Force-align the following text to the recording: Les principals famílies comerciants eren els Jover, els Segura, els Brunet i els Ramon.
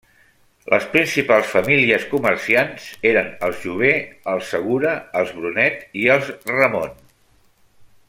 Les 0.73 0.85
principals 0.93 1.51
famílies 1.55 2.07
comerciants 2.13 2.87
eren 3.11 3.31
els 3.49 3.61
Jover, 3.67 3.93
els 4.35 4.51
Segura, 4.57 4.97
els 5.23 5.39
Brunet 5.39 5.89
i 6.05 6.11
els 6.17 6.37
Ramon. 6.57 7.01